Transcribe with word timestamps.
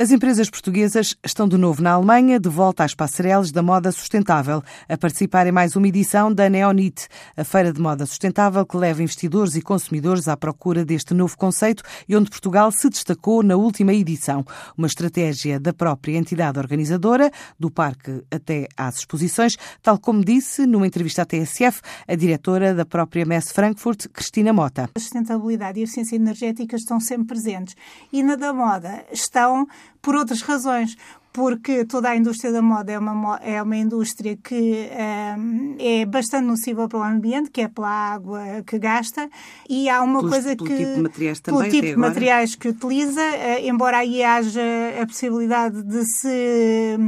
As 0.00 0.12
empresas 0.12 0.48
portuguesas 0.48 1.16
estão 1.26 1.48
de 1.48 1.56
novo 1.56 1.82
na 1.82 1.90
Alemanha, 1.90 2.38
de 2.38 2.48
volta 2.48 2.84
às 2.84 2.94
passarelas 2.94 3.50
da 3.50 3.64
moda 3.64 3.90
sustentável, 3.90 4.62
a 4.88 4.96
participar 4.96 5.44
em 5.48 5.50
mais 5.50 5.74
uma 5.74 5.88
edição 5.88 6.32
da 6.32 6.48
Neonit, 6.48 7.08
a 7.36 7.42
feira 7.42 7.72
de 7.72 7.80
moda 7.80 8.06
sustentável 8.06 8.64
que 8.64 8.76
leva 8.76 9.02
investidores 9.02 9.56
e 9.56 9.60
consumidores 9.60 10.28
à 10.28 10.36
procura 10.36 10.84
deste 10.84 11.14
novo 11.14 11.36
conceito 11.36 11.82
e 12.08 12.14
onde 12.14 12.30
Portugal 12.30 12.70
se 12.70 12.88
destacou 12.88 13.42
na 13.42 13.56
última 13.56 13.92
edição. 13.92 14.44
Uma 14.76 14.86
estratégia 14.86 15.58
da 15.58 15.72
própria 15.72 16.16
entidade 16.16 16.60
organizadora, 16.60 17.28
do 17.58 17.68
parque 17.68 18.22
até 18.30 18.68
às 18.76 18.98
exposições, 18.98 19.56
tal 19.82 19.98
como 19.98 20.24
disse 20.24 20.64
numa 20.64 20.86
entrevista 20.86 21.22
à 21.22 21.26
TSF 21.26 21.80
a 22.06 22.14
diretora 22.14 22.72
da 22.72 22.86
própria 22.86 23.26
Messe 23.26 23.52
Frankfurt, 23.52 24.06
Cristina 24.12 24.52
Mota. 24.52 24.88
A 24.94 25.00
sustentabilidade 25.00 25.80
e 25.80 25.82
a 25.82 25.84
eficiência 25.84 26.14
energética 26.14 26.76
estão 26.76 27.00
sempre 27.00 27.26
presentes 27.26 27.74
e 28.12 28.22
na 28.22 28.36
da 28.36 28.52
moda 28.52 29.04
estão 29.10 29.66
por 30.00 30.14
outras 30.14 30.42
razões 30.42 30.96
porque 31.38 31.84
toda 31.84 32.08
a 32.10 32.16
indústria 32.16 32.52
da 32.52 32.60
moda 32.60 32.90
é 32.90 32.98
uma, 32.98 33.36
é 33.36 33.62
uma 33.62 33.76
indústria 33.76 34.36
que 34.36 34.88
um, 35.38 35.76
é 35.78 36.04
bastante 36.04 36.46
nociva 36.46 36.88
para 36.88 36.98
o 36.98 37.02
ambiente, 37.02 37.48
que 37.48 37.60
é 37.60 37.68
pela 37.68 37.88
água 37.88 38.40
que 38.66 38.76
gasta, 38.76 39.30
e 39.68 39.88
há 39.88 40.02
uma 40.02 40.18
Pelos, 40.18 40.32
coisa 40.32 40.56
pelo 40.56 40.68
que. 40.68 40.76
Tipo 40.76 40.94
de 40.94 41.00
materiais 41.02 41.40
também, 41.40 41.60
pelo 41.60 41.70
tipo 41.70 41.86
de 41.86 41.92
agora. 41.92 42.08
materiais 42.08 42.54
que 42.56 42.68
utiliza, 42.68 43.20
uh, 43.20 43.68
embora 43.68 43.98
aí 43.98 44.22
haja 44.22 44.60
a 45.00 45.06
possibilidade 45.06 45.80
de 45.84 46.04
se. 46.06 46.98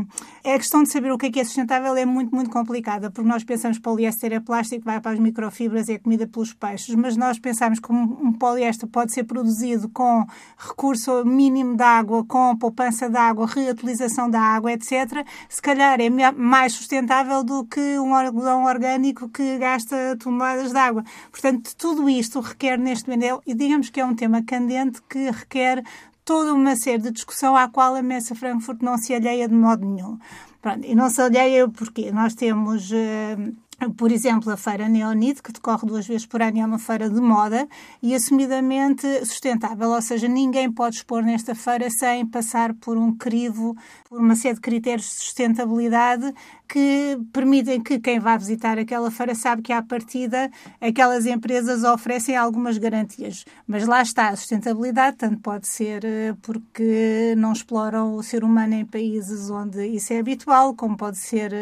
A 0.42 0.56
questão 0.56 0.82
de 0.82 0.88
saber 0.88 1.12
o 1.12 1.18
que 1.18 1.26
é 1.26 1.30
que 1.30 1.38
é 1.38 1.44
sustentável 1.44 1.94
é 1.94 2.06
muito, 2.06 2.34
muito 2.34 2.48
complicada, 2.48 3.10
porque 3.10 3.28
nós 3.28 3.44
pensamos 3.44 3.76
que 3.76 3.82
poliéster 3.82 4.32
é 4.32 4.40
plástico, 4.40 4.86
vai 4.86 4.98
para 4.98 5.10
as 5.12 5.18
microfibras, 5.18 5.86
é 5.90 5.98
comida 5.98 6.26
pelos 6.26 6.54
peixes, 6.54 6.94
mas 6.94 7.14
nós 7.14 7.38
pensamos 7.38 7.78
que 7.78 7.92
um 7.92 8.32
poliéster 8.32 8.88
pode 8.88 9.12
ser 9.12 9.24
produzido 9.24 9.90
com 9.90 10.24
recurso 10.56 11.26
mínimo 11.26 11.76
de 11.76 11.82
água, 11.82 12.24
com 12.24 12.56
poupança 12.56 13.10
de 13.10 13.18
água, 13.18 13.46
reutilização 13.46 14.30
da 14.30 14.40
água, 14.40 14.72
etc., 14.72 15.26
se 15.46 15.60
calhar 15.60 16.00
é 16.00 16.08
mais 16.32 16.72
sustentável 16.72 17.44
do 17.44 17.66
que 17.66 17.98
um 17.98 18.14
algodão 18.14 18.64
orgânico 18.64 19.28
que 19.28 19.58
gasta 19.58 20.16
toneladas 20.18 20.72
de 20.72 20.78
água. 20.78 21.04
Portanto, 21.30 21.76
tudo 21.76 22.08
isto 22.08 22.40
requer 22.40 22.78
neste 22.78 23.10
momento, 23.10 23.42
e 23.46 23.52
digamos 23.52 23.90
que 23.90 24.00
é 24.00 24.06
um 24.06 24.14
tema 24.14 24.42
candente 24.42 25.02
que 25.06 25.30
requer 25.30 25.84
toda 26.24 26.54
uma 26.54 26.76
série 26.76 27.02
de 27.02 27.10
discussão 27.10 27.56
à 27.56 27.68
qual 27.68 27.94
a 27.94 28.02
Messa 28.02 28.34
Frankfurt 28.34 28.82
não 28.82 28.96
se 28.98 29.14
alheia 29.14 29.48
de 29.48 29.54
modo 29.54 29.86
nenhum. 29.86 30.18
Pronto, 30.60 30.86
e 30.86 30.94
não 30.94 31.08
se 31.08 31.20
alheia 31.20 31.68
porque 31.68 32.10
nós 32.12 32.34
temos. 32.34 32.90
Uh, 32.90 33.54
por 33.96 34.12
exemplo, 34.12 34.52
a 34.52 34.58
Feira 34.58 34.90
Neonit, 34.90 35.42
que 35.42 35.52
decorre 35.52 35.86
duas 35.86 36.06
vezes 36.06 36.26
por 36.26 36.42
ano, 36.42 36.60
é 36.60 36.66
uma 36.66 36.78
feira 36.78 37.08
de 37.08 37.18
moda 37.18 37.66
e 38.02 38.14
assumidamente 38.14 39.06
sustentável, 39.24 39.88
ou 39.88 40.02
seja, 40.02 40.28
ninguém 40.28 40.70
pode 40.70 40.96
expor 40.96 41.22
nesta 41.22 41.54
feira 41.54 41.88
sem 41.88 42.26
passar 42.26 42.74
por 42.74 42.98
um 42.98 43.16
crivo, 43.16 43.74
por 44.06 44.20
uma 44.20 44.36
série 44.36 44.56
de 44.56 44.60
critérios 44.60 45.06
de 45.06 45.14
sustentabilidade 45.14 46.34
que 46.72 47.18
permitem 47.32 47.80
que 47.80 47.98
quem 47.98 48.20
vá 48.20 48.36
visitar 48.36 48.78
aquela 48.78 49.10
feira 49.10 49.34
sabe 49.34 49.60
que, 49.60 49.72
à 49.72 49.82
partida, 49.82 50.48
aquelas 50.80 51.26
empresas 51.26 51.82
oferecem 51.82 52.36
algumas 52.36 52.78
garantias. 52.78 53.44
Mas 53.66 53.88
lá 53.88 54.00
está, 54.00 54.28
a 54.28 54.36
sustentabilidade 54.36 55.16
tanto 55.16 55.40
pode 55.40 55.66
ser 55.66 56.04
porque 56.42 57.34
não 57.36 57.52
exploram 57.52 58.14
o 58.14 58.22
ser 58.22 58.44
humano 58.44 58.74
em 58.74 58.84
países 58.84 59.50
onde 59.50 59.84
isso 59.84 60.12
é 60.12 60.20
habitual, 60.20 60.72
como 60.74 60.96
pode 60.96 61.18
ser 61.18 61.52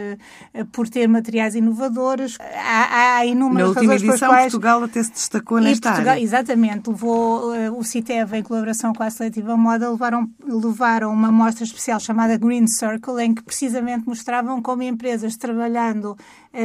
por 0.72 0.86
ter 0.90 1.08
materiais 1.08 1.54
inovadores. 1.54 2.36
Há, 2.38 3.16
há 3.16 3.24
inúmeras 3.24 3.62
Na 3.62 3.68
última 3.68 3.92
razões 3.94 4.10
edição, 4.10 4.28
quais... 4.28 4.52
Portugal 4.52 4.84
até 4.84 5.02
se 5.02 5.12
destacou 5.12 5.58
nesta 5.58 5.88
Portugal, 5.88 6.12
área. 6.12 6.22
Exatamente. 6.22 6.90
Levou 6.90 7.52
o 7.78 7.82
CITEV, 7.82 8.36
em 8.36 8.42
colaboração 8.42 8.92
com 8.92 9.02
a 9.02 9.08
Seletiva 9.08 9.56
Moda, 9.56 9.88
levaram, 9.90 10.28
levaram 10.44 11.10
uma 11.10 11.32
mostra 11.32 11.64
especial 11.64 11.98
chamada 11.98 12.36
Green 12.36 12.66
Circle, 12.66 13.22
em 13.22 13.34
que 13.34 13.42
precisamente 13.42 14.06
mostravam 14.06 14.60
como 14.60 14.82
empresas 14.98 15.38
trabalhando 15.38 16.16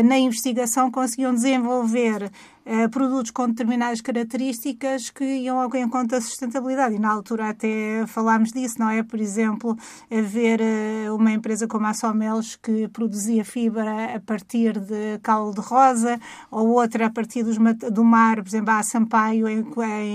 na 0.04 0.18
investigação 0.18 0.90
conseguiam 0.90 1.34
desenvolver 1.34 2.32
uh, 2.66 2.90
produtos 2.90 3.32
com 3.32 3.48
determinadas 3.48 4.02
características 4.02 5.10
que 5.10 5.24
iam 5.24 5.60
ao 5.60 5.76
encontro 5.76 6.10
da 6.10 6.22
sustentabilidade. 6.22 6.96
E 6.96 7.00
na 7.00 7.12
altura 7.12 7.50
até 7.50 8.06
falámos 8.08 8.52
disso, 8.52 8.76
não 8.80 8.90
é? 8.90 9.04
Por 9.04 9.20
exemplo, 9.20 9.78
haver 10.10 10.62
uh, 10.62 11.16
uma 11.16 11.32
empresa 11.32 11.68
como 11.68 11.86
a 11.86 11.94
Somelos 11.94 12.56
que 12.56 12.88
produzia 12.88 13.44
fibra 13.44 14.16
a 14.16 14.20
partir 14.20 14.80
de 14.80 15.20
caule 15.22 15.56
de 15.56 15.62
rosa, 15.62 16.20
ou 16.50 16.70
outra 16.70 17.08
a 17.08 17.10
partir 17.10 17.44
dos, 17.44 17.58
do 17.92 18.04
mar, 18.04 18.38
por 18.38 18.48
exemplo, 18.48 18.72
a 18.72 18.84
Sampaio, 18.84 19.48
em, 19.48 19.66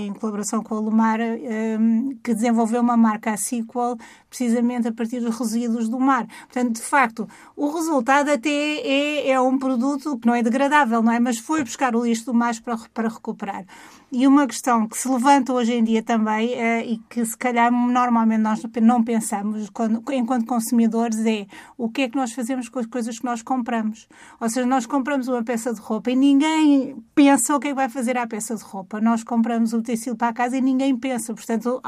em 0.07 0.13
colaboração 0.13 0.63
com 0.63 0.75
a 0.75 0.79
Lumar, 0.79 1.19
um, 1.19 2.17
que 2.23 2.33
desenvolveu 2.33 2.81
uma 2.81 2.97
marca, 2.97 3.31
a 3.31 3.37
Sequel, 3.37 3.97
precisamente 4.29 4.87
a 4.87 4.91
partir 4.91 5.19
dos 5.19 5.37
resíduos 5.37 5.89
do 5.89 5.99
mar. 5.99 6.27
Portanto, 6.51 6.75
de 6.75 6.81
facto, 6.81 7.27
o 7.55 7.69
resultado 7.71 8.29
até 8.29 8.49
é, 8.49 9.31
é 9.31 9.41
um 9.41 9.57
produto 9.59 10.17
que 10.17 10.25
não 10.25 10.33
é 10.33 10.41
degradável, 10.41 11.03
não 11.03 11.11
é? 11.11 11.19
Mas 11.19 11.37
foi 11.37 11.63
buscar 11.63 11.95
o 11.95 12.05
lixo 12.05 12.25
do 12.25 12.33
mar 12.33 12.53
para, 12.61 12.77
para 12.93 13.09
recuperar. 13.09 13.65
E 14.11 14.25
uma 14.25 14.47
questão 14.47 14.87
que 14.87 14.97
se 14.97 15.07
levanta 15.07 15.53
hoje 15.53 15.71
em 15.73 15.83
dia 15.83 16.01
também 16.01 16.53
é, 16.53 16.83
e 16.83 16.97
que 17.09 17.23
se 17.23 17.37
calhar 17.37 17.71
normalmente 17.71 18.41
nós 18.41 18.61
não 18.81 19.03
pensamos 19.03 19.69
quando, 19.69 20.03
enquanto 20.11 20.47
consumidores 20.47 21.23
é 21.27 21.45
o 21.77 21.87
que 21.89 22.03
é 22.03 22.09
que 22.09 22.15
nós 22.15 22.31
fazemos 22.31 22.69
com 22.69 22.79
as 22.79 22.87
coisas 22.87 23.19
que 23.19 23.25
nós 23.25 23.43
compramos. 23.43 24.07
Ou 24.39 24.49
seja, 24.49 24.65
nós 24.65 24.87
compramos 24.87 25.27
uma 25.27 25.43
peça 25.43 25.71
de 25.71 25.79
roupa 25.79 26.09
e 26.09 26.15
ninguém 26.15 26.97
pensa 27.13 27.55
o 27.55 27.59
que 27.59 27.67
é 27.67 27.69
que 27.69 27.75
vai 27.75 27.87
fazer 27.87 28.17
à 28.17 28.25
peça 28.25 28.55
de 28.55 28.63
roupa. 28.63 28.99
Nós 28.99 29.23
compramos 29.23 29.73
o 29.73 29.81
tecido 29.81 30.15
para 30.15 30.29
a 30.29 30.33
casa 30.33 30.57
e 30.57 30.61
ninguém 30.61 30.97
pensa. 30.97 31.31
Portanto, 31.31 31.79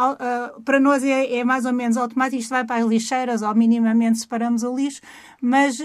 para 0.64 0.80
nós 0.80 1.04
é, 1.04 1.38
é 1.38 1.44
mais 1.44 1.66
ou 1.66 1.74
menos 1.74 1.98
automático, 1.98 2.40
isto 2.40 2.52
vai 2.52 2.64
para 2.64 2.84
as 2.84 2.86
lixeiras 2.86 3.42
ou 3.42 3.56
minimamente 3.56 4.20
separamos 4.20 4.62
o 4.62 4.76
lixo, 4.76 5.02
mas 5.42 5.78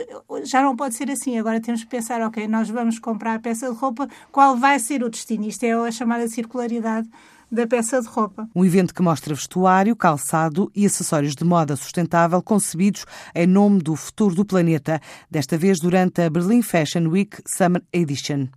já 0.42 0.62
não 0.62 0.76
pode 0.76 0.94
ser 0.94 1.10
assim. 1.10 1.38
Agora 1.38 1.58
temos 1.76 1.84
que 1.84 1.90
pensar, 1.90 2.22
ok, 2.22 2.48
nós 2.48 2.70
vamos 2.70 2.98
comprar 2.98 3.34
a 3.34 3.38
peça 3.38 3.70
de 3.70 3.76
roupa, 3.76 4.08
qual 4.32 4.56
vai 4.56 4.78
ser 4.78 5.02
o 5.02 5.10
destino? 5.10 5.46
Isto 5.46 5.64
é 5.64 5.72
a 5.72 5.90
chamada 5.90 6.26
circularidade 6.28 7.08
da 7.52 7.66
peça 7.66 8.00
de 8.00 8.08
roupa. 8.08 8.48
Um 8.54 8.64
evento 8.64 8.94
que 8.94 9.02
mostra 9.02 9.34
vestuário, 9.34 9.94
calçado 9.94 10.70
e 10.74 10.86
acessórios 10.86 11.34
de 11.34 11.44
moda 11.44 11.76
sustentável 11.76 12.42
concebidos 12.42 13.04
em 13.34 13.46
nome 13.46 13.82
do 13.82 13.94
futuro 13.94 14.34
do 14.34 14.44
planeta, 14.44 15.00
desta 15.30 15.58
vez 15.58 15.78
durante 15.78 16.22
a 16.22 16.30
Berlin 16.30 16.62
Fashion 16.62 17.08
Week 17.08 17.36
Summer 17.46 17.82
Edition. 17.92 18.48